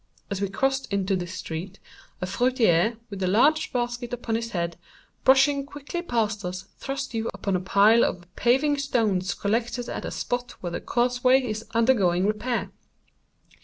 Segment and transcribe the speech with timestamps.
[0.31, 1.77] As we crossed into this street,
[2.21, 4.75] a fruiterer, with a large basket upon his head,
[5.23, 10.09] brushing quickly past us, thrust you upon a pile of paving stones collected at a
[10.09, 12.71] spot where the causeway is undergoing repair.